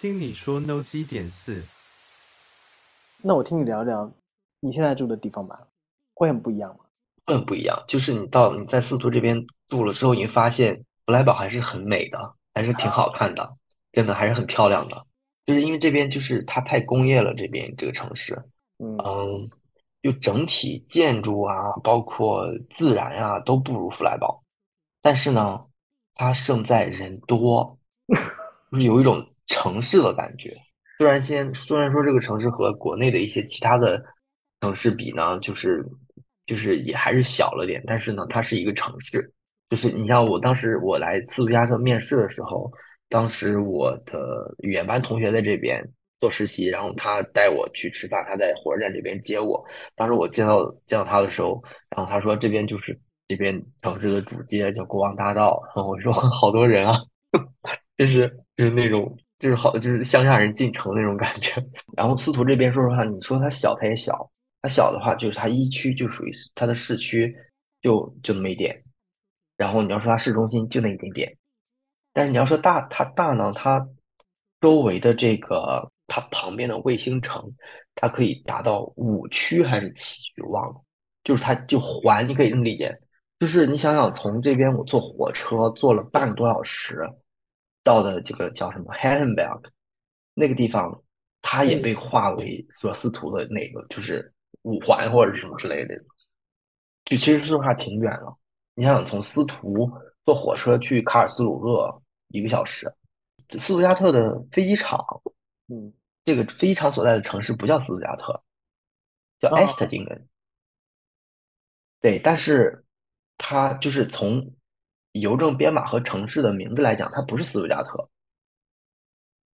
[0.00, 1.60] 听你说 No 基点四，
[3.24, 4.08] 那我听你聊聊
[4.60, 5.58] 你现在住的地方吧，
[6.14, 6.84] 会很不一样吗？
[7.26, 7.82] 会很不一样。
[7.88, 13.56] 就是你到你在司徒这边住了之后，你会发现弗莱堡还是很美的，还是挺好看的，
[13.90, 15.04] 真的还是很漂亮的。
[15.46, 18.40] 就是因为这边就是它太工业了，这边这个城市，
[18.78, 19.48] 嗯嗯，
[20.00, 24.40] 就整体建筑啊，包括自然啊，都不如弗莱堡。
[25.02, 25.60] 但是呢，
[26.14, 27.76] 它胜在人多，
[28.70, 30.56] 就是有一种城市的感觉。
[30.98, 34.02] 虽然先虽然说这个城市和国内的一些其他的
[34.60, 35.84] 城市比呢，就是
[36.46, 39.32] 就是也还是小了点，但是呢，它是一个城市。
[39.70, 42.72] 就是你像我当时我来斯图加特面试的时候，
[43.10, 45.86] 当时我的语言班同学在这边
[46.18, 49.62] 做实习，然后他带我去吃饭，他在火车站这边接我。
[49.94, 51.62] 当时我见到见到他的时候，
[51.94, 56.94] 然后他说这边就是这边城市的主街叫国王大道，然后我说 好多人啊，
[57.98, 61.52] 就是就是那种就是好就是乡下人进城那种感觉。
[61.96, 64.30] 然后司徒这边说实话，你说它小它也小，
[64.62, 67.34] 它小的话就是它一区就属于它的市区
[67.80, 68.82] 就就那么一点，
[69.56, 71.36] 然后你要说它市中心就那一点点，
[72.12, 73.86] 但是你要说大它大呢，它
[74.60, 77.44] 周围的这个它旁边的卫星城，
[77.94, 80.82] 它可以达到五区还是七区，忘了，
[81.22, 82.92] 就是它就环，你可以这么理解，
[83.38, 87.08] 就是你想想从这边我坐火车坐了半个多小时，
[87.88, 89.70] 到的这个叫什么 h a e n b e r g
[90.34, 91.02] 那个地方，
[91.40, 94.30] 它也被划为索斯图的那个就是
[94.62, 95.94] 五环或者是什么之类的，
[97.06, 98.36] 就其实说实话挺远了。
[98.74, 99.90] 你想想从斯图
[100.26, 102.86] 坐火车去卡尔斯鲁厄一个小时，
[103.48, 105.02] 斯图加特的飞机场，
[105.68, 105.90] 嗯，
[106.24, 108.38] 这个飞机场所在的城市不叫斯图加特，
[109.40, 110.28] 叫哦埃斯特丁根。
[112.00, 112.84] 对，但是
[113.38, 114.54] 它就是从
[115.12, 118.08] 邮政编码和城市的名字来讲，它不是斯图加特，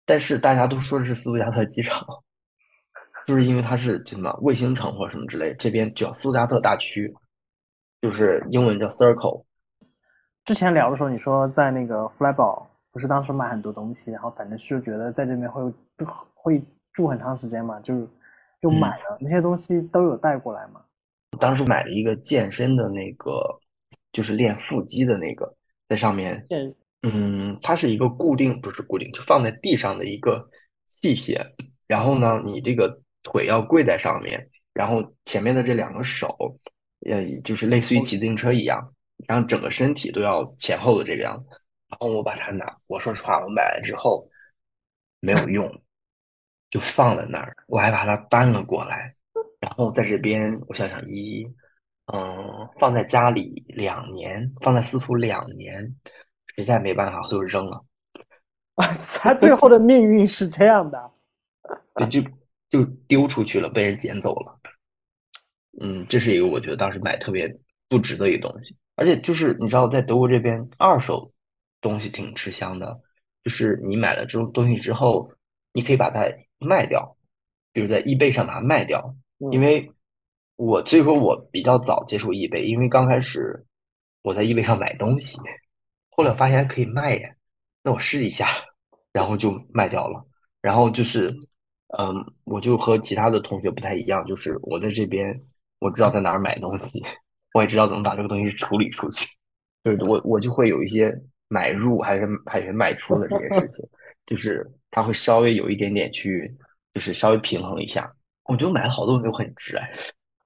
[0.04, 2.06] 但是大家都说的是斯图加特机场，
[3.26, 7.14] 就是因为它是什么卫星城或者什么之类，这边叫斯图加特大区，
[8.00, 9.44] 就是英文叫 Circle。
[10.44, 15.62] 之前聊的时候，你说在那个弗莱堡，不是当时买很多东西，然后反正是觉得在这边会
[16.34, 17.94] 会住很长时间嘛，就
[18.60, 20.82] 就嗯买了、那些东西都有带过来嘛。
[21.38, 23.30] 当时买了一个健身的那个，
[24.12, 25.54] 就是练腹肌的那个，
[25.88, 26.44] 在上面，
[27.02, 30.48] 嗯，它是一个固定，不是固定，就放在地上的一个
[30.86, 31.40] 器械。
[31.86, 36.28] 然后呢，你这个腿要跪在上面，然后前面的这两个手，
[37.06, 38.86] 呃，就是类似于骑自行车一样，
[39.26, 41.50] 然后整个身体都要前后的这个样子。
[41.88, 44.26] 然后我把它拿，我说实话，我买了之后
[45.20, 45.82] 没有用，
[46.70, 49.14] 就放在那儿，我还把它搬了过来。
[49.60, 51.46] 然后在这边，我想想，一，
[52.12, 55.96] 嗯，放在家里两年，放在司徒两年，
[56.54, 57.84] 实在没办法，就扔了。
[59.20, 61.10] 他最后的命运是这样的。
[61.94, 62.22] 对，就
[62.68, 64.58] 就丢出去了，被人捡走了。
[65.80, 67.48] 嗯，这是一个我觉得当时买特别
[67.88, 71.32] 不值的一个东西，而且就是你知道，在德国这边二手
[71.80, 73.00] 东西挺吃香的，
[73.42, 75.30] 就是你买了这种东西之后，
[75.72, 76.26] 你可以把它
[76.58, 77.16] 卖掉，
[77.72, 79.14] 比如在 eBay 上把它卖掉，
[79.50, 79.90] 因为
[80.62, 83.60] 我所以说我比较早接触 eBay，因为刚开始
[84.22, 85.36] 我在 eBay 上买东西，
[86.10, 87.28] 后来发现还可以卖呀，
[87.82, 88.46] 那我试一下，
[89.12, 90.24] 然后就卖掉了。
[90.60, 91.28] 然后就是，
[91.98, 92.14] 嗯，
[92.44, 95.36] 我就和其他的同学不太一样，就是我在这边
[95.80, 97.02] 我知道在哪儿买东西，
[97.54, 99.26] 我也知道怎么把这个东西处理出去，
[99.82, 101.12] 就是我我就会有一些
[101.48, 103.84] 买入还是还是卖出的这些事情，
[104.26, 106.48] 就是它会稍微有一点点去，
[106.94, 108.08] 就是稍微平衡一下。
[108.44, 109.92] 我觉得买了好多东西都很值哎，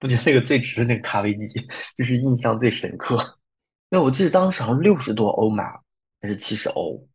[0.00, 1.60] 我觉得那个最值那个咖啡机，
[1.96, 3.16] 就是印象最深刻。
[3.90, 5.64] 因为我记得当时好像六十多欧买，
[6.20, 7.06] 还是七十欧，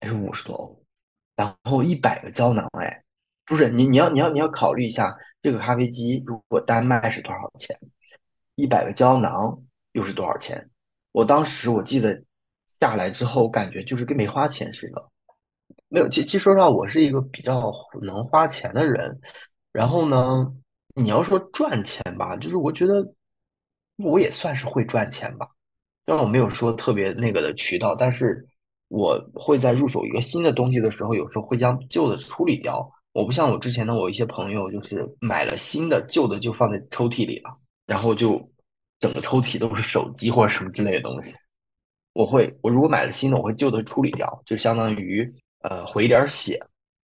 [0.00, 0.84] 还是五十多欧，
[1.34, 3.02] 然后一百个胶囊哎，
[3.46, 7.78] 不是你你要你要你要考虑一下，这个咖啡机如果单卖是多少钱，
[8.54, 9.58] 一百个胶囊
[9.92, 10.68] 又是多少钱？
[11.12, 12.22] 我当时我记得
[12.80, 15.08] 下来之后，感觉就是跟没花钱似的。
[15.88, 17.72] 没有，其其实说实话，我是一个比较
[18.02, 19.18] 能花钱的人。
[19.72, 20.52] 然后呢，
[20.98, 22.94] 你要说赚钱吧，就是我觉得
[23.96, 25.46] 我也算是会赚钱吧。
[26.04, 28.44] 虽然我没有说特别那个的渠道，但是
[28.88, 32.90] 我会在入手一个新的东西的时候，有时候会将旧的处理掉。
[33.12, 37.50] 我不像我之前的我一些朋友，就是买了新的，旧的就放在抽屉里了，
[37.86, 38.40] 然后就
[38.98, 41.36] 整个抽屉都是手机或者什么之类的东西。
[42.12, 45.28] 我会，我如果买了新的，我会旧的处理掉，就相当于
[45.60, 46.58] 呃回一点儿血。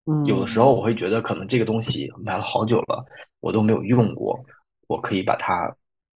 [0.05, 3.03] 嗯，有的时候我会觉得，可能这个东西买了好久了，
[3.43, 4.41] 我都没有用过，
[4.87, 5.69] 我可以把它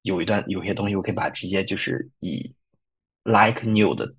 [0.03, 2.39] 有一段有些东西，我可以把它直接就是以
[3.25, 4.09] like new 的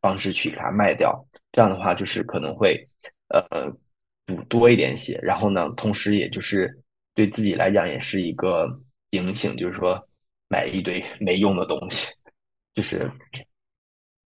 [0.00, 1.22] 方式去给它卖掉。
[1.52, 2.82] 这样的话，就是可能会
[3.28, 3.70] 呃
[4.24, 6.74] 补多一点血，然后呢，同时也就是
[7.12, 8.66] 对自己来讲也是一个
[9.10, 10.02] 警醒，就是说
[10.48, 12.08] 买一堆没用的东西，
[12.72, 13.10] 就是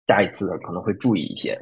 [0.07, 1.61] 下一次可能会注意一些。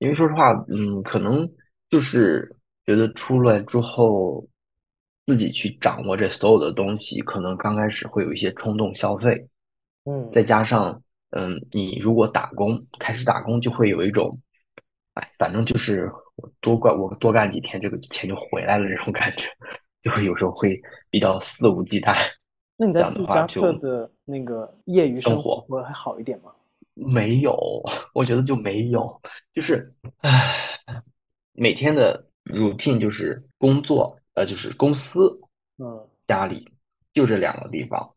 [0.00, 1.50] 因为说实话，嗯，可能
[1.88, 2.46] 就是
[2.84, 4.46] 觉得出来之后，
[5.26, 9.46] 自己去掌握这所有的东西，可能刚开始会有一些冲动消费，
[10.04, 14.38] 嗯，再加上，嗯，你如果打工，开始打工就会有一种，
[15.14, 19.48] 哎，反正就是我多干我多干几天，这个钱就回来了这种感觉，
[20.02, 22.14] 就会有时候会比较肆无忌惮。
[22.76, 26.50] 那你在这样的话就斯图加特的那个业余生活生会还好一点吗？
[26.94, 27.56] 没有，
[28.12, 29.00] 我觉得就没有，
[29.54, 31.00] 就是，唉，
[31.52, 35.20] 每天的 routine 就是工作，呃，就是公司、
[35.78, 36.64] 嗯家里，
[37.12, 38.14] 就这两个地方。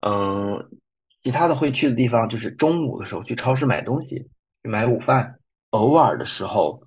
[0.00, 0.70] 嗯，
[1.18, 4.16] 其他的会去的地方就是中午的时候去超市买东西，
[4.62, 5.38] 去买午饭，
[5.70, 6.82] 偶尔的时候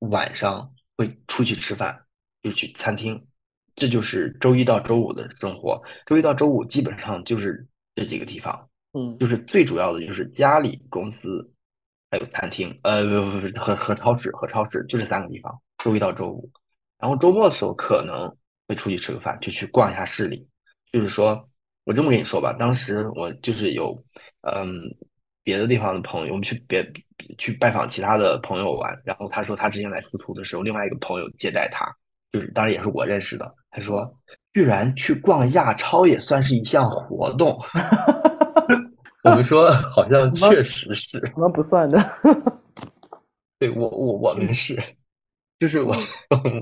[0.00, 1.98] 晚上会出去吃饭，
[2.42, 3.26] 就去餐厅。
[3.76, 5.80] 这就是周一到周五的生活。
[6.04, 8.68] 周一到周五基本上就是这几个地方。
[8.92, 11.48] 嗯就是最主要的就是家里、公司，
[12.10, 16.50] 还有餐厅，呃，不不不，和和超市和超市就这三个地方，周一到周五。
[17.00, 18.30] 然后周末的时候可能
[18.68, 20.46] 会出去吃个饭，就去逛一下市里。
[20.92, 21.48] 就是说，
[21.84, 23.92] 我这么跟你说吧，当时我就是有，
[24.42, 24.68] 嗯，
[25.42, 26.84] 别的地方的朋友，我们去别
[27.38, 31.86] 去拜访其他的朋友玩，然后他说他之前来司徒的时候，另外一个朋友接待他，
[32.32, 34.12] 就是当然也是我认识的，他说
[34.52, 37.58] 居然去逛亚超也算是一项活动。
[39.22, 42.02] 我们说好像确实是，我们不算的。
[43.58, 44.82] 对我我我们是，
[45.60, 45.94] 就是我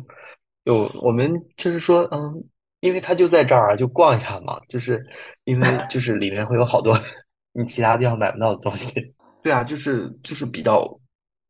[0.65, 2.45] 有我们就是说，嗯，
[2.81, 5.03] 因为他就在这儿啊，就逛一下嘛，就是
[5.45, 6.95] 因为 就是里面会有好多
[7.55, 9.15] 你其他地方买不到的东西。
[9.43, 10.81] 对啊，就是就是比较，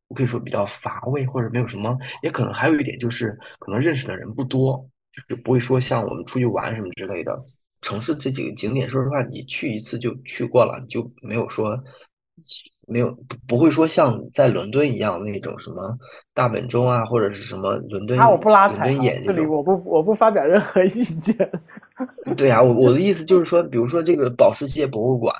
[0.08, 4.76] 我可以说比较乏味，或者没有什么，也可能还有一点就是可能认识的人不多，
[5.12, 7.36] 就是不会说像我们出去玩什么之类的。
[7.80, 11.76] 城市这几个景点，说实话，你去一次就去过了，你就没有说
[12.88, 15.96] 没有不不会说像在伦敦一样那种什么
[16.32, 21.37] 大本钟啊，或者是什么伦敦啊，我不拉伦踩啊，敦眼这里我不我不发表任何意见。
[22.37, 25.35] 对啊，我我的意思就是说，比如说这个保时捷博物馆，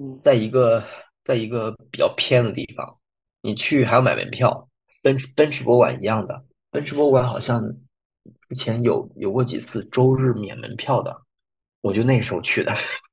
[0.00, 0.82] 嗯在一个
[1.24, 2.96] 在一个比较偏的地方，
[3.42, 4.68] 你去还要买门票。
[5.00, 7.62] 奔驰奔驰博物馆一样的，奔驰博物馆好像
[8.48, 11.16] 之前有有过几次周日免门票的，
[11.82, 12.72] 我就那时候去的。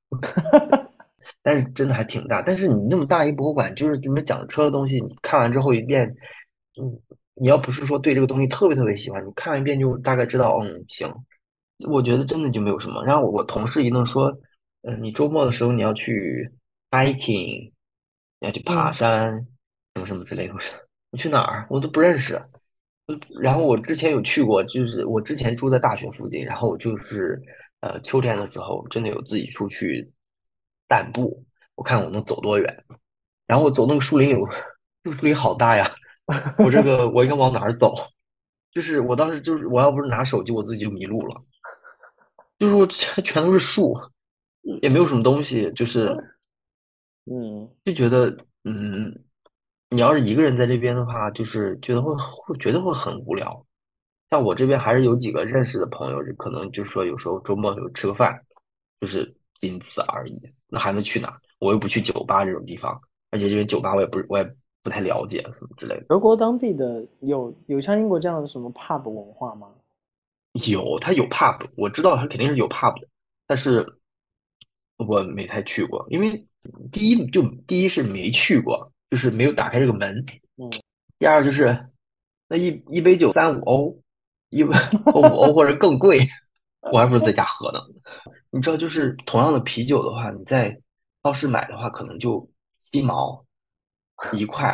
[1.45, 2.42] 但是真的还挺大。
[2.42, 6.07] 但是你那么大一博物馆，就是你们讲车的东西，你看完之后一遍，
[6.81, 7.00] 嗯，
[7.36, 11.07] 你要不是说对这个东西特别特别喜欢，你看完一遍就大概知道，嗯，行。
[11.88, 13.03] 我觉得真的就没有什么。
[13.06, 14.36] 然后我同事一弄说，
[14.81, 16.50] 嗯、你周末的时候你要去
[16.89, 17.71] hiking，
[18.39, 19.33] 你要去爬嗯山，
[19.94, 20.53] 什么什么之类的。
[20.53, 20.69] 我说
[21.12, 21.68] 你去哪儿？
[21.69, 22.36] 我都不认识。
[23.07, 27.39] 嗯然后我之前有去过，就是我之前住在大学附近，然后就是
[27.81, 30.12] 呃秋天的时候，真的有自己出去
[30.89, 31.45] 散步，
[31.75, 32.83] 我看我能走多远。
[33.47, 34.47] 然后我走那个树林有，
[35.03, 35.89] 这 个树林好大呀，
[36.57, 37.93] 我这个我应该往哪儿走？
[38.71, 41.41] 就是我当时就是我要不是拿手机，我自己就迷路了。
[42.57, 43.95] 就是我全全都是树，
[44.81, 46.07] 也没有什么东西，就是
[47.25, 49.23] 嗯就觉得嗯，
[49.89, 53.65] 你要是一个人在这边的话，就是觉得会会觉得会很无聊。
[54.29, 58.41] 像我这边还是有几个认识的朋友，可能就是说有时候周末有吃个饭，
[59.00, 60.41] 就是仅此而已。
[60.75, 61.39] 那还能去哪？
[61.60, 63.00] 我又不去酒吧这种地方，
[63.32, 66.05] 而且这些酒吧我也不我也不太了解什么之类的。
[66.10, 69.70] 德国当地的有有像英国这样的什么 pub 文化吗？
[70.70, 73.08] 有，它有 pub，我知道它肯定是有 pub 的，
[73.48, 73.86] 但是
[74.98, 76.46] 我没太去过，因为
[76.91, 80.25] 第一就第一是没去过，就是没有打开这个门，
[80.58, 80.70] 嗯，
[81.17, 81.88] 第二就是
[82.50, 83.98] 那一一杯酒三五欧，
[84.50, 84.74] 一杯
[85.05, 86.20] 或 五欧或者更贵，
[86.91, 87.79] 我还不如在家喝呢。
[88.55, 90.74] 你知道，就是同样的啤酒的话，你在
[91.21, 93.45] 超市买的话，可能就七毛
[94.31, 94.74] 一块，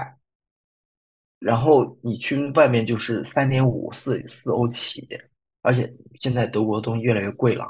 [1.39, 5.07] 然后你去外面就是三点五、四四欧起，
[5.63, 7.65] 而且现在德国的东西越来越贵了，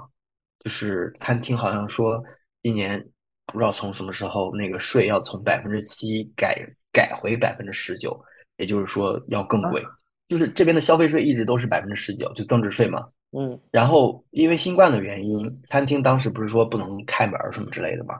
[0.59, 2.21] 就是餐厅好像说
[2.61, 3.01] 今年
[3.45, 8.21] 不知道从什么时候那个税要从百分之七改改回百分之十九，
[8.57, 9.81] 也就是说要更贵。
[10.27, 13.07] 就是这边的消费税一直都是百分之十九，就增值税嘛。
[13.33, 18.19] 嗯然后因为新冠的原因，餐厅当时不是说不能开门儿什么之类的嘛，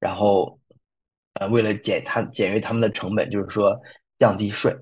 [0.00, 0.58] 然后
[1.34, 3.80] 呃为了减他减约他们的成本，就是说
[4.18, 4.76] 降低税，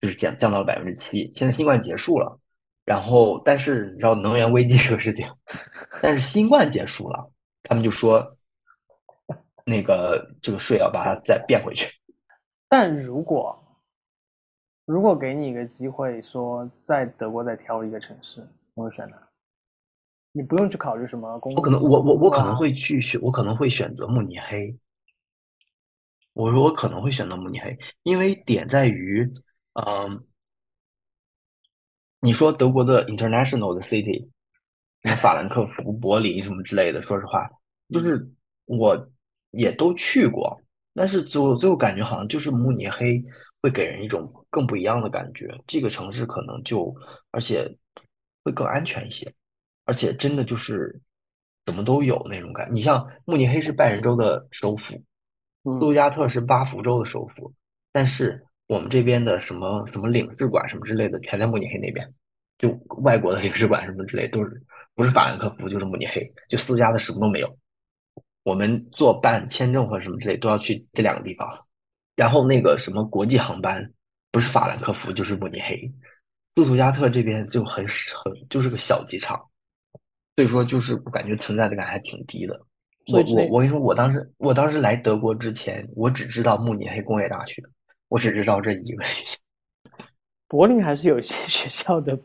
[0.00, 1.30] 就是降降到了百分之七。
[1.36, 2.38] 现在新冠结束了，
[2.84, 5.28] 然后但是你知道能源危机这个事情，
[6.00, 7.30] 但是新冠结束了，
[7.62, 8.36] 他们就说
[9.64, 11.86] 那个这个税要把它再变回去。
[12.68, 13.58] 但如果
[14.86, 18.46] 如果给你一个机会，说在德国再挑一个城市，你
[18.80, 19.16] 会选哪？
[20.32, 21.60] 你不用去考虑什么工作。
[21.60, 24.74] 我可能我我我可能啊会去选，我可能会选择慕尼黑。
[26.32, 29.30] 我说我可能会选择慕尼黑，因为点在于，
[29.74, 30.24] 嗯，
[32.20, 34.26] 你说德国的 international 的 city，
[35.02, 37.46] 什么法兰克福、柏林什么之类的，说实话，
[37.90, 38.26] 就是
[38.64, 38.96] 我
[39.50, 40.58] 也都去过，
[40.94, 43.22] 但是最后最后感觉好像就是慕尼黑
[43.60, 45.54] 会给人一种更不一样的感觉。
[45.66, 46.94] 这个城市可能就
[47.30, 47.70] 而且
[48.42, 49.32] 会更安全一些，
[49.84, 51.00] 而且真的就是
[51.66, 52.68] 什么都有那种感。
[52.72, 54.94] 你像慕尼黑是拜仁州的首府，
[55.64, 57.52] 嗯斯图加特是巴福州的首府，
[57.92, 62.12] 但是我们这边的什么什么领事馆什么之类的，全在慕尼黑那边。
[62.58, 62.68] 就
[63.02, 64.62] 外国的领事馆什么之类，都是
[64.94, 67.58] 不是法兰克福就是慕尼黑，就四家的什么都没有。
[68.44, 71.48] 我们做办签证或者什么之类都要去这两个地方。
[72.14, 73.92] 然后那个什么国际航班，
[74.30, 75.90] 不是法兰克福就是慕尼黑。
[76.54, 79.40] 斯图加特这边就很很就是个小机场，
[80.36, 82.60] 所以说就是我感觉存在的感还挺低的。
[83.12, 87.62] 我我我跟你说，我当时我当时来德国之前，我只知道慕尼黑工业大学，
[88.08, 89.38] 我只知道这一个学校。
[90.46, 92.16] 柏林还是有一些学校的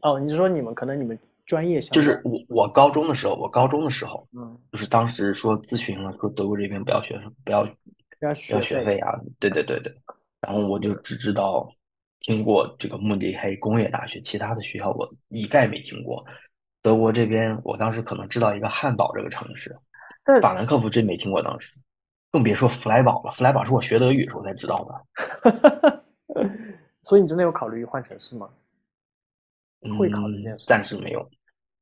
[0.00, 0.18] 哦。
[0.18, 9.94] 你是说你们可能你们专业相就是我我高中的时候，我高中的时候，嗯，就是当时说咨询了，说德国这边不要学生，不要不要学费费啊，对对对对。
[10.40, 11.68] 然后我就只知道
[12.24, 16.24] 听过这个慕尼黑工业大学，其他的学校我一概没听过。
[16.80, 19.76] 德国这边，我当时可能知道一个汉堡这个城市，
[20.24, 21.70] 但法兰克福真没听过，当时
[22.30, 23.30] 更别说弗莱堡了。
[23.32, 26.04] 弗莱堡是我学德语的时候才知道的。
[27.04, 28.48] 所以你真的有考虑换城市吗？
[29.98, 31.30] 会考虑这件嗯，暂时没有，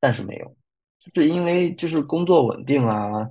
[0.01, 0.57] 暂时没有，
[0.99, 3.31] 就是因为就是工作稳定啊，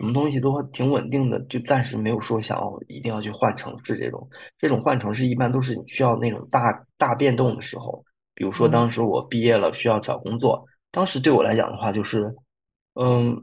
[0.00, 4.26] 什么东西都挺稳定的，就暂时没有说想要一定要去换城市这种。
[4.58, 8.02] 这种换城市一般都是你需要那种大大变动的时候，
[8.34, 12.34] 比如说嗯当时我毕业了需要找工作，当时对我来讲的话就是，
[12.94, 13.38] 嗯，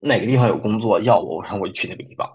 [0.00, 2.28] 哪个地方有工作要我，然后我就去那个地方。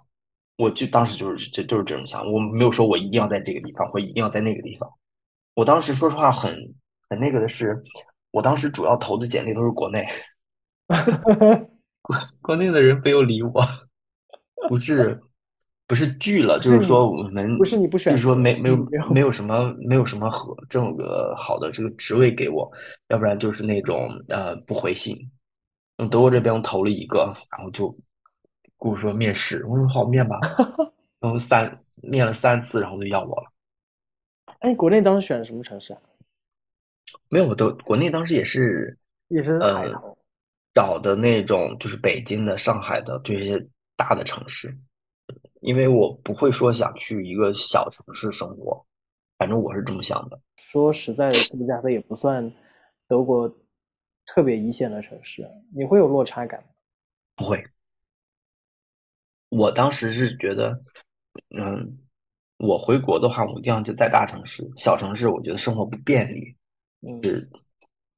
[0.56, 4.90] 我就当时就是就就是这种想，我没有说我一定要在这个地方，或一定要在那个地方。
[5.56, 6.56] 我当时说实话很
[7.10, 7.84] 很那个的是，
[8.32, 10.08] 我当时主要投的简历都是国内，
[12.42, 13.62] 国 内的人没有理我，
[14.70, 15.20] 不是
[15.88, 18.78] 不是拒了，就是说我们不是你不选就是说没没有
[19.12, 22.72] 没有什么没有什么和这个好的这个职位给我，
[23.10, 25.18] 要不然就是那种呃不回信。
[25.98, 27.90] 嗯，德国这边我投了一个，然后就
[28.78, 30.40] 跟我说面试，我说好面吧，
[31.22, 33.52] 然后三面了三次，然后就要我了。
[34.60, 36.00] 哎，国内当时选的什么城市啊？
[37.30, 38.98] 没有，我都国内当时也是
[39.30, 40.18] 也是呃海投。
[40.76, 43.58] 找的那种，就是北京的、上海的这些
[43.96, 44.78] 大的城市，
[45.62, 48.86] 因为我不会说想去一个小城市生活，
[49.38, 50.38] 反正我是这么想的。
[50.58, 52.54] 说实在的，斯图加特也不算
[53.08, 53.50] 德国
[54.26, 56.68] 特别一线的城市，你会有落差感吗？
[57.38, 57.66] 不会，
[59.48, 60.78] 我当时是觉得，
[61.58, 61.98] 嗯，
[62.58, 66.54] 我回国的话，我一定要就在大城市，小城市我觉得生活不便利，
[67.02, 67.50] 嗯是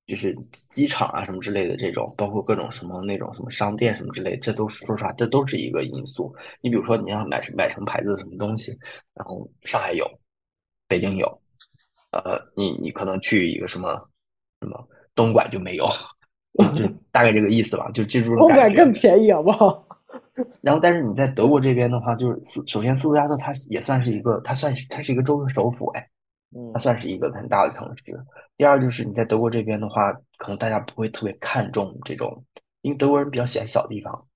[0.08, 0.36] 就是
[0.72, 6.34] 机场啊什么之类的这种，包括各种什么那种什么商店什么之类，这都是说实话，这都是一个因素。
[6.62, 8.72] 你比如说你要买买什么牌子的什么东西，
[9.14, 10.10] 然后上海有，
[10.88, 11.28] 北京有，
[12.12, 13.96] 呃，你你可能去一个什么
[14.62, 15.86] 什么东莞就没有，
[16.74, 18.74] 就是大概这个意思吧，就记住了东莞。
[18.74, 19.86] 更便宜，好不好？
[20.62, 26.17] 然后，但是你在德国这边的话，就是斯首先斯图加特它也算是一个，它算是它是一个州的首府，哎，嗯
[26.74, 28.04] 它算是一个很大的城市。
[28.56, 32.44] 第二就是你在德国这边的话，可能大家不会特别看重这种，
[32.82, 34.28] 因为德国人比较喜欢小地方，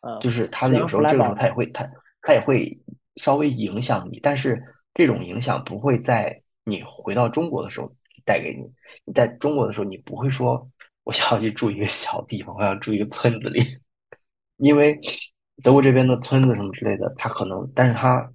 [0.00, 1.88] 啊，就是他有时候这个时候他也会他
[2.22, 2.70] 他也会
[3.16, 4.62] 稍微影响你，但是
[4.94, 7.92] 这种影响不会在你回到中国的时候
[8.24, 8.62] 带给你。
[9.04, 10.68] 你在中国的时候，你不会说
[11.04, 13.60] 我想要去住一个小地方，我想住一个村子里，
[14.58, 14.98] 因为
[15.62, 18.30] 德国这边的村子什么之类的，它可能，但是它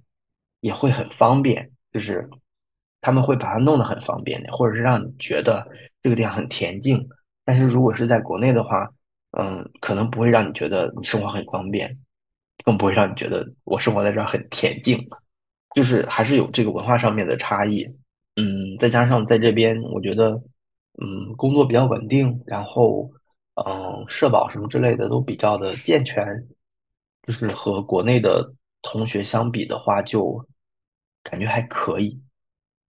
[0.60, 2.28] 也会很方便，就是
[3.04, 5.62] 他们会把它弄得很方便的，或者是让你觉得
[6.00, 7.06] 这个地方很恬静。
[7.44, 8.88] 但是如果是在国内的话，
[9.38, 11.94] 嗯，可能不会让你觉得你生活很方便，
[12.64, 14.98] 更不会让你觉得我生活在这儿很恬静，
[15.74, 17.84] 就是还是有这个文化上面的差异。
[18.36, 20.30] 嗯，再加上在这边，我觉得，
[21.02, 23.10] 嗯，工作比较稳定，然后，
[23.66, 26.26] 嗯，社保什么之类的都比较的健全，
[27.26, 30.42] 就是和国内的同学相比的话，就
[31.22, 32.18] 感觉还可以。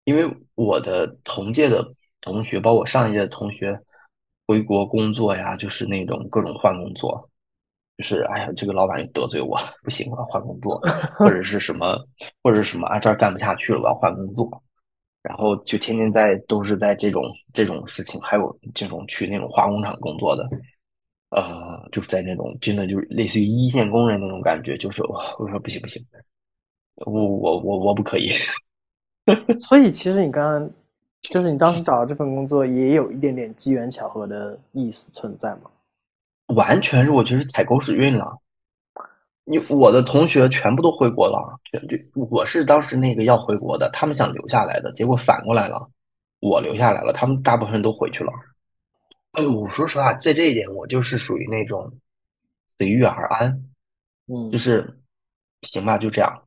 [0.04, 1.84] 因为我的同届的
[2.20, 3.78] 同学，包括上一届的同学，
[4.46, 7.28] 回国工作呀，就是那种各种换工作，
[7.96, 10.78] 就是哎呀，这个老板又得罪我，不行，我要换工作，
[11.16, 11.98] 或者是什么，
[12.42, 14.62] 或者是什么啊，这儿干不下去了，我要换工作。
[15.22, 20.46] 然后就天天在都是在这种这种事情，还有这种去那种化工厂工作的，
[21.30, 26.04] 呃，就是在那种真的就是类似于一线工人那种感觉，就是我我说不行不行，
[26.96, 28.32] 我我我我不可以。
[29.58, 30.70] 所以其实你刚刚
[31.22, 35.70] 就是你当时找到这份工作，也有一点点机缘巧合的意思存在吗？
[36.48, 38.38] 完全是我觉得踩狗屎运了。
[39.46, 45.86] 你我的同学全部都回国了，就就我是当时那个要回国的，他们想留下来的，结果反过来了，
[46.40, 48.32] 我留下来了，他们大部分人都回去了。
[49.32, 51.92] 哎，我说实话，在这一点我就是属于那种
[52.78, 53.50] 随遇而安，
[54.28, 54.98] 嗯，就是
[55.62, 56.42] 行吧，就这样。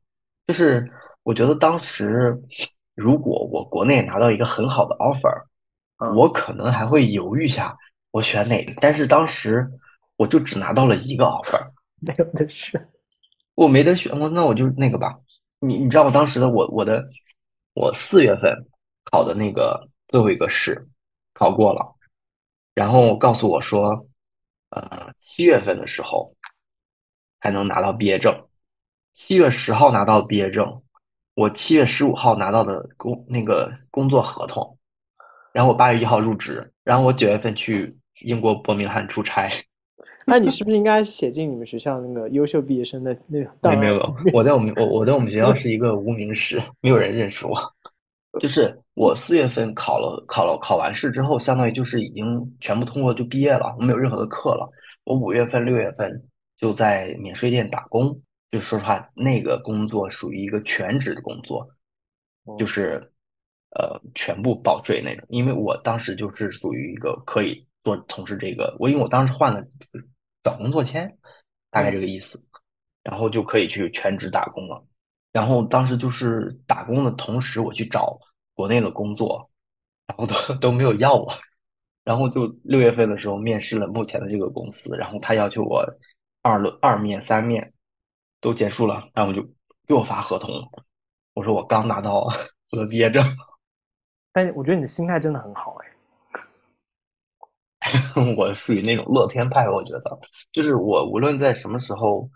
[0.46, 0.90] 就是
[1.28, 2.34] 我觉得当时
[2.94, 5.44] 如果我国内拿到一个很好的 offer，
[5.98, 7.76] 嗯我可能还会犹豫下
[8.12, 9.70] 我选哪个，但是当时
[10.16, 11.60] 我就只拿到了一个 offer。
[12.00, 12.88] 没有的是，
[13.54, 15.18] 我没得选，我那我就那个吧。
[15.58, 17.06] 你你知道我当时的我我的
[17.74, 18.50] 我四月份
[19.10, 20.82] 考的那个最后一个试
[21.34, 21.94] 考过了，
[22.72, 24.08] 然后告诉我说，
[24.70, 26.34] 呃，七月份的时候
[27.42, 28.34] 才能拿到毕业证，
[29.12, 30.82] 七月十号拿到毕业证，
[31.38, 34.76] 我七月十五号拿到的工那个工作合同，
[35.52, 39.48] 然后我八月一号入职，然后我九月份去英国伯明翰出差。
[40.26, 43.48] 那你是不是应该写进你们学校那个优秀毕业生的那个？
[43.62, 47.56] 没有没有，我在我们我我在我们学校是一个无名氏，没有人认识我。
[48.40, 52.24] 就是我四月份考了考了考完试之后，相当于就是已经
[52.58, 54.68] 全部通过就毕业了，我没有任何的课了。
[55.04, 56.20] 我五月份六月份
[56.58, 61.68] 就在免税店打工，就说实话，那个工作属于一个全职的工作，
[62.58, 63.12] 就是
[63.70, 65.26] 呃全部报税那种。
[65.28, 69.64] 因为我当时就是属于一个可以做从事这个，我因为我当时换了
[70.42, 71.18] 找工作签，
[71.70, 72.42] 大概这个意思。
[73.00, 74.84] 然后就可以去全职打工了。
[75.32, 78.18] 然后当时就是打工的同时，我去找
[78.52, 79.50] 国内的工作，
[80.06, 81.26] 然后都 都没有要我。
[82.04, 85.82] 然后就六月份的时候面试了目前的这个公司，然后他要求我
[86.42, 87.72] 二轮二面三面
[88.40, 89.42] 都结束了，然后就
[89.86, 90.50] 给我发合同。
[91.34, 92.26] 我说我刚拿到
[92.72, 93.22] 我的毕业证，
[94.32, 95.88] 但我觉得你的心态真的很好哎。
[98.36, 100.18] 我属于那种乐天派，我觉得
[100.52, 102.28] 就是我无论在什么时候。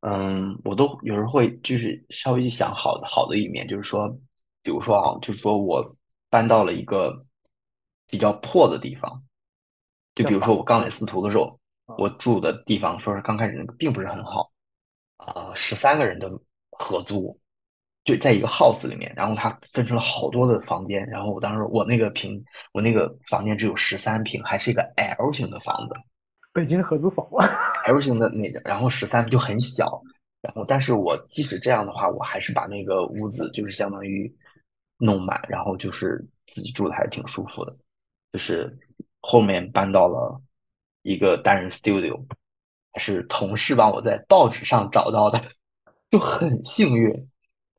[0.00, 4.08] 嗯，我都有时候会就是稍微想好的好的一面，就是说，
[4.62, 5.84] 比如说啊，就是说我
[6.30, 7.26] 搬到了一个
[8.06, 9.20] 比较破的地方，
[10.14, 11.58] 就比如说我刚来司徒的时候，
[11.98, 14.52] 我住的地方，说是刚开始那个并不是很好，
[15.18, 16.28] 啊，十三个人的
[16.70, 17.38] 合租，
[18.04, 26.00] 就在一个 house 里面，然后它分成了好多的房间，然后我当时我那个平我那个房间只有十三平，还是一个 L 型的房子。
[26.52, 27.26] 北京的合租房？
[27.84, 30.00] L 型的那个，然后十三就很小，
[30.40, 34.32] 然后但是我即使这样的话，我还是把那个屋子就是相当于
[34.98, 37.76] 弄满，然后就是自己住的还是挺舒服的。
[38.32, 38.76] 就是
[39.20, 40.40] 后面搬到了
[41.02, 42.36] 一个单人 studio，还
[42.98, 45.42] 是同事帮我在报纸上找到的，
[46.10, 47.28] 就很幸运。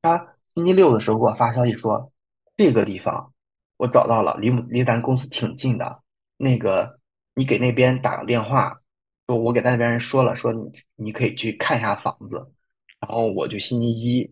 [0.02, 2.12] 他星期六的时候给我发消息说，
[2.58, 3.34] 这个地方
[3.78, 6.02] 我找到了，离离咱公司挺近的，
[6.38, 6.98] 那个。
[7.36, 8.82] 你给那边打个电话，
[9.26, 12.52] 说我给那边人说了，说你你可以去看一下房子，
[13.00, 14.30] 然后我就星期一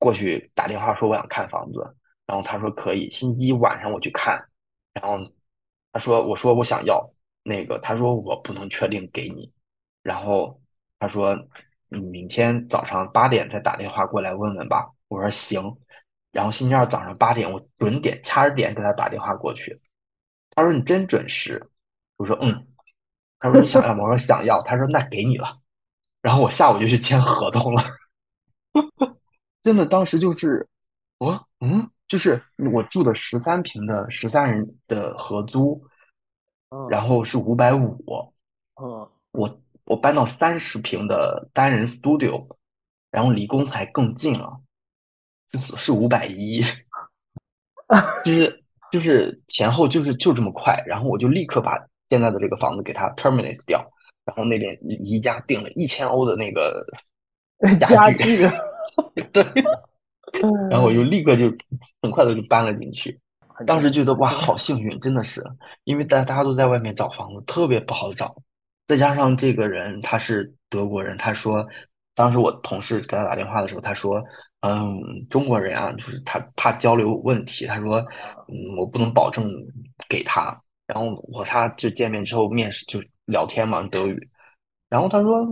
[0.00, 1.78] 过去打电话说我想看房子，
[2.26, 4.36] 然后他说可以，星期一晚上我去看，
[4.94, 5.24] 然后
[5.92, 7.08] 他说我说我想要
[7.44, 9.48] 那个，他说我不能确定给你，
[10.02, 10.60] 然后
[10.98, 11.36] 他说
[11.88, 15.62] 你明天早上八点再打电话过来问问吧，我说行，
[16.32, 19.80] 然后星期二早上八点我准点掐着点给他打电话过去，
[20.50, 21.64] 他说你真准时。
[22.16, 22.66] 我说嗯，
[23.38, 24.02] 他说你想要吗？
[24.02, 24.60] 我说想要。
[24.62, 25.56] 他说那给你了。
[26.20, 27.82] 然后我下午就去签合同了。
[29.62, 30.66] 真的，当时就是，
[31.18, 35.80] 我嗯，就是我住的十三平的十三人的合租，
[36.90, 37.96] 然后是五百五。
[38.82, 42.46] 嗯，我我搬到三十平的单人 studio，
[43.10, 44.60] 然后离公司还更近了，
[45.58, 46.62] 是是五百一。
[48.24, 51.76] 就是就是前后就是就这么快，然后我就立刻把。
[52.10, 53.86] 现在的这个房子给它 terminate 掉，
[54.24, 56.82] 然后那边宜家订了一千欧的那个
[57.78, 58.48] 家具，
[59.30, 59.44] 对，
[60.70, 61.52] 然后我就立刻就
[62.00, 63.20] 很快的就搬了进去。
[63.66, 65.44] 当时觉得哇，好幸运，真的是，
[65.84, 68.34] 因为大大家都在外面找房子，特别不好找。
[68.88, 71.64] 再加上这个人他是德国人，他说，
[72.14, 74.20] 当时我同事给他打电话的时候，他说，
[74.62, 74.98] 嗯，
[75.30, 77.98] 中国人啊，就是他怕交流问题，他说，
[78.48, 79.48] 嗯，我不能保证
[80.08, 80.60] 给他。
[80.86, 84.30] 然后我他就见面之后面试就聊天嘛德语，
[84.88, 85.46] 然后他说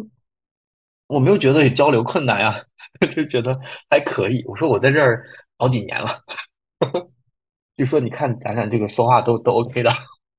[1.09, 2.59] 我没有觉得交流困难呀，
[3.14, 3.55] 就觉得
[3.90, 4.42] 还可以。
[4.46, 5.22] 我说我在这儿
[5.59, 6.18] 好几年了，
[7.77, 9.90] 就说你看咱俩这个说话都都 OK 的。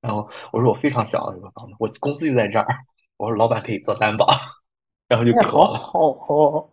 [0.01, 2.65] 然后我说我非常想要这个房子，我公司就在这儿。
[3.17, 4.27] 我说老板可以做担保，
[5.09, 6.69] 然后就可好好哦。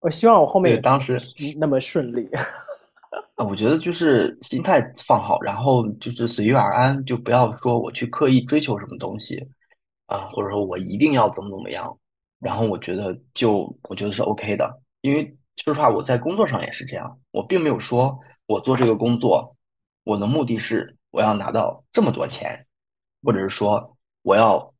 [0.00, 1.18] 我希望我后面当时
[1.58, 2.28] 那么顺利。
[3.36, 9.42] 啊，我觉得就是心态放好，然后就是随遇而安，就不要说我去刻意追求什么东西
[10.06, 11.96] 啊，或者说我一定要怎么怎么样。
[12.38, 15.24] 然后我觉得就我觉得是 OK 的，因为
[15.56, 19.56] 说实话，我在工作上也是这样，我并没有说我做这个工作，
[20.04, 22.66] 我的目的是我要拿到这么多钱，
[23.22, 24.74] 或者是说我要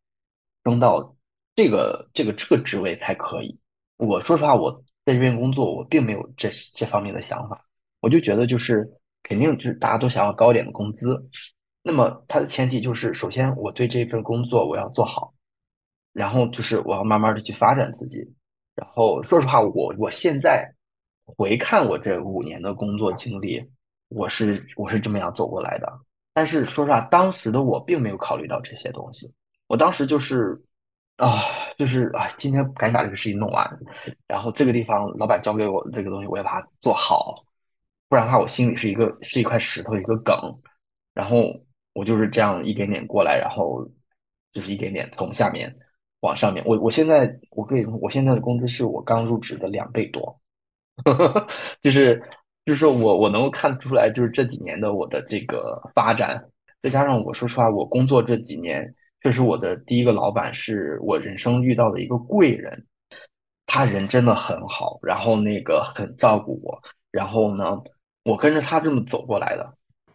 [0.64, 1.14] 升到
[1.55, 3.57] 这个这个这个职位才可以。
[3.99, 7.64] 我说实话，我在这边工作，我并没有这这方面的想法。
[8.01, 8.85] 我就觉得就是
[9.23, 11.16] 肯定就是大家都想要高点的工资，
[11.83, 15.33] 那么它的前提就是首先我对这份工作我要做好，
[16.12, 18.18] 然后就是我要慢慢的去发展自己，
[18.75, 20.68] 然后说实话我我现在
[21.25, 23.64] 回看我这五年的工作经历，
[24.09, 25.87] 我是我是这么样走过来的，
[26.35, 29.33] 但是说实话当时的我并没有考虑到这些东西，
[29.66, 30.61] 我当时就是
[31.16, 31.38] 啊
[31.79, 33.68] 就是啊今天赶紧把这个事情弄完，
[34.27, 37.45] 然后这个地方老板交给我的这个东西我要把它做好。
[38.09, 40.35] 不然的话，我心里是一个是一块石头，一个梗，
[41.14, 41.45] 然后
[41.95, 43.83] 我就是这样一点点过来，然后
[44.53, 45.75] 就是一点点从下面
[46.21, 46.62] 往上面。
[46.66, 50.38] 我我现在我可以我现在的工资是我刚入职的两倍多，
[51.81, 52.23] 就是
[52.64, 56.42] 就是我我能够看得出来，就是这几年的我的这个发展，
[56.83, 62.85] 再加上我说实话，我工作这几年，确实我的第一个老板是我人生遇到的一个贵人，
[63.66, 66.79] 他人真的很好，然后那个很照顾我，
[67.11, 67.81] 然后呢。
[68.25, 69.68] 我跟着他这么走过来的。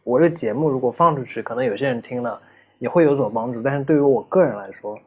[0.05, 2.41] 我这节目如果放出去，可能有些人听了
[2.79, 3.61] 也会有所帮助。
[3.61, 4.97] 但是对于我个人来说，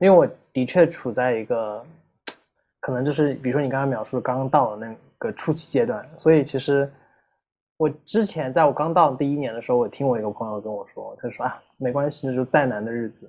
[0.00, 1.84] 因为我的确处在一个，
[2.80, 6.90] 可能就是比如说你刚刚描述刚刚到了那个初期阶段，所以其实
[7.76, 13.28] 我之前在我刚到第一年的时候，我听我一个朋友跟我说，他说啊，没关系，就再难的日子，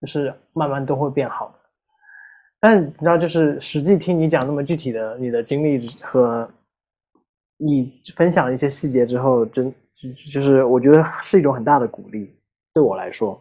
[0.00, 1.54] 就是慢慢都会变好的。
[2.60, 6.48] 但你知道，就是实际听你讲那么具体的你的经历和。
[7.56, 12.36] 你分享一些细节之后，真就就是我觉得是一种很大的鼓励，
[12.74, 13.40] 对我来说。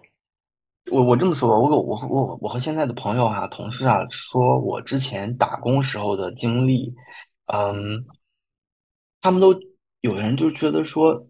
[0.91, 6.93] 我我这么说吧，我我我我和现在的朋友啊、同事啊，说我之前打工时候的经历，
[7.53, 8.05] 嗯，
[9.21, 9.53] 他们都
[10.01, 11.27] 有人就觉得说，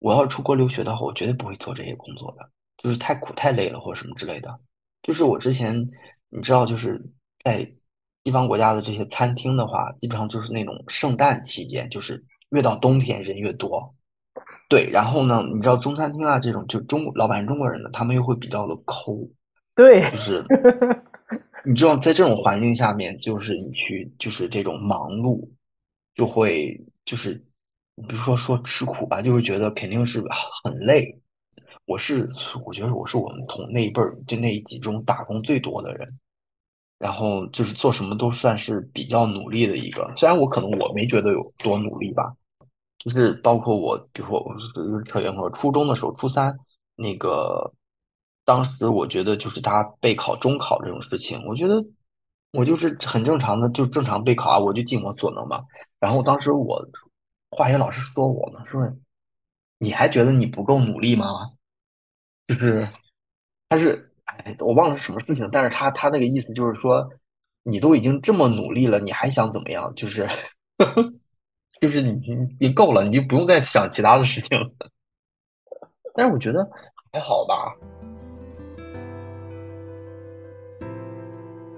[0.00, 4.58] 我要出国留学的话，我绝对不会做这些工作的，就是太苦太累了或者什么之类的。
[5.02, 5.74] 就是我之前
[6.28, 7.00] 你知道，就是
[7.44, 7.72] 在。
[8.24, 13.94] 西方国家的这些餐厅的话，基本上就是那种圣诞期间，就是越到冬天人越多。
[14.68, 19.16] 对，然后呢，你知道中餐厅啊这种，就中老板中国人的，他们又会比较的抠。
[19.76, 20.42] 对，就是
[21.66, 25.46] 你知道在这种环境下面，就是你去就是这种忙碌，
[26.14, 27.34] 就会就是
[28.08, 30.22] 比如说说吃苦吧，就会觉得肯定是
[30.62, 31.18] 很累。
[31.84, 32.28] 我是
[32.64, 36.18] 我觉得我是我们同那一辈儿就那一级中打工最多的人。
[36.98, 42.34] 然后就是做什么都算是比较努力的一个，虽然我可能我没觉得有多努力吧，
[42.96, 46.58] 就是包括我，比如说我是扯远了，初中的时候，初三
[46.94, 47.70] 那个，
[48.46, 51.84] 当时我觉得就是他备考中考这种事情，我觉得
[52.52, 55.62] 我就是很正常的，就正常备考啊，我就尽我所能嘛。
[56.00, 56.82] 然后当时我
[57.50, 58.80] 化学老师说我呢，说
[59.78, 61.26] 你还觉得你不够努力吗？
[62.46, 62.88] 就是
[63.68, 64.10] 他是。
[64.26, 67.08] 哎，我忘了是什么事情，但是他他那个意思就是说，
[67.62, 69.90] 你都已经这么努力了，你还想怎么样？
[69.94, 70.28] 就是，
[71.80, 72.20] 就是你
[72.58, 74.68] 你够了，你就不用再想其他的事情了。
[76.12, 76.68] 但是我觉得
[77.12, 77.72] 还好吧。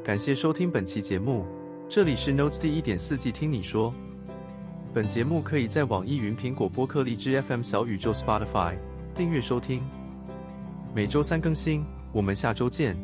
[0.09, 1.45] 感谢收听本期节目，
[1.87, 3.93] 这里是 Notes 第一点四季听你说。
[4.95, 8.73] 本节目可以在网易云、苹果播客、荔枝 FM、小宇宙、Spotify
[9.15, 9.83] 订阅收听，
[10.95, 11.85] 每周三更新。
[12.11, 12.97] 我们下周见。